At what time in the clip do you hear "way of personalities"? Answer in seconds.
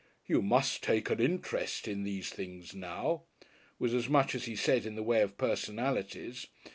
5.03-6.47